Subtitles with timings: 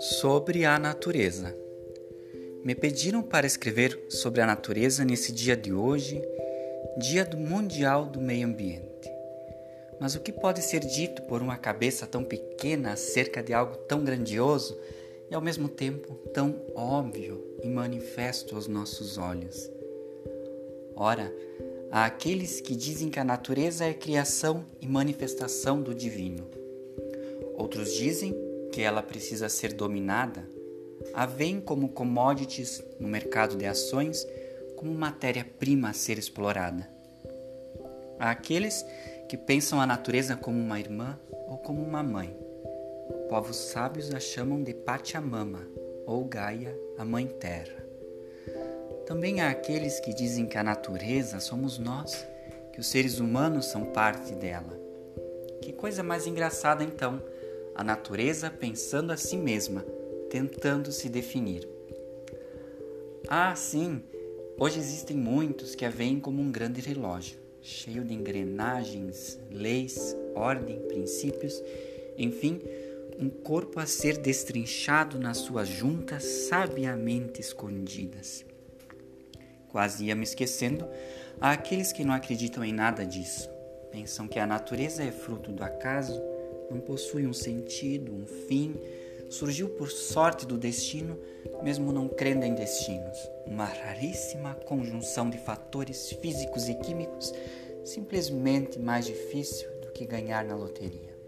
[0.00, 1.56] Sobre a natureza.
[2.64, 6.22] Me pediram para escrever sobre a natureza nesse dia de hoje,
[6.98, 9.10] Dia do Mundial do Meio Ambiente.
[10.00, 14.04] Mas o que pode ser dito por uma cabeça tão pequena acerca de algo tão
[14.04, 14.78] grandioso
[15.30, 19.70] e ao mesmo tempo tão óbvio e manifesto aos nossos olhos?
[20.96, 21.32] Ora,
[21.94, 26.50] há aqueles que dizem que a natureza é criação e manifestação do divino.
[27.56, 28.34] Outros dizem
[28.72, 30.44] que ela precisa ser dominada,
[31.14, 34.26] a veem como commodities no mercado de ações,
[34.74, 36.90] como matéria-prima a ser explorada.
[38.18, 38.84] Há aqueles
[39.28, 41.16] que pensam a natureza como uma irmã
[41.46, 42.36] ou como uma mãe.
[43.28, 45.64] Povos sábios a chamam de Pachamama
[46.06, 47.83] ou Gaia, a Mãe Terra.
[49.06, 52.26] Também há aqueles que dizem que a natureza somos nós,
[52.72, 54.78] que os seres humanos são parte dela.
[55.60, 57.22] Que coisa mais engraçada então,
[57.74, 59.84] a natureza pensando a si mesma,
[60.30, 61.68] tentando se definir.
[63.28, 64.02] Ah, sim,
[64.58, 70.80] hoje existem muitos que a veem como um grande relógio cheio de engrenagens, leis, ordem,
[70.80, 71.62] princípios,
[72.18, 72.60] enfim,
[73.18, 78.44] um corpo a ser destrinchado nas suas juntas sabiamente escondidas.
[79.74, 80.86] Quase ia me esquecendo
[81.40, 83.50] aqueles que não acreditam em nada disso.
[83.90, 86.22] Pensam que a natureza é fruto do acaso,
[86.70, 88.80] não possui um sentido, um fim,
[89.28, 91.18] surgiu por sorte do destino,
[91.60, 93.18] mesmo não crendo em destinos.
[93.48, 97.34] Uma raríssima conjunção de fatores físicos e químicos,
[97.84, 101.18] simplesmente mais difícil do que ganhar na loteria.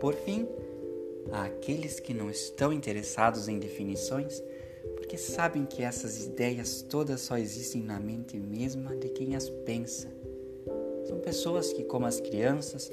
[0.00, 0.48] Por fim,
[1.30, 4.42] aqueles que não estão interessados em definições,
[5.06, 10.08] porque sabem que essas ideias todas só existem na mente mesma de quem as pensa.
[11.06, 12.90] São pessoas que, como as crianças,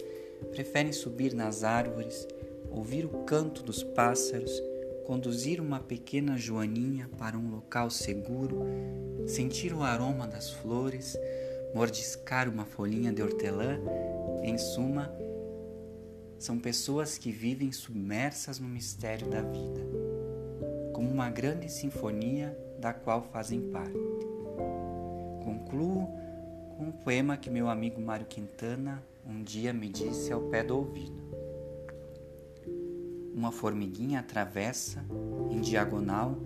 [0.52, 2.28] preferem subir nas árvores,
[2.70, 4.62] ouvir o canto dos pássaros,
[5.08, 8.62] conduzir uma pequena joaninha para um local seguro,
[9.26, 11.18] sentir o aroma das flores,
[11.74, 13.80] mordiscar uma folhinha de hortelã,
[14.44, 15.12] em suma,
[16.38, 20.13] são pessoas que vivem submersas no mistério da vida,
[21.04, 23.92] como uma grande sinfonia da qual fazem parte.
[25.44, 26.08] Concluo
[26.78, 30.78] com um poema que meu amigo Mário Quintana um dia me disse ao pé do
[30.78, 31.22] ouvido.
[33.36, 35.04] Uma formiguinha atravessa,
[35.52, 36.38] em diagonal,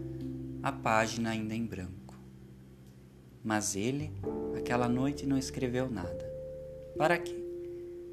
[0.63, 2.15] a página ainda em branco.
[3.43, 4.11] Mas ele,
[4.57, 6.25] aquela noite, não escreveu nada.
[6.97, 7.43] Para quê?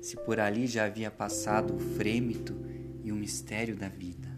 [0.02, 2.54] Se por ali já havia passado o frêmito
[3.02, 4.33] e o mistério da vida.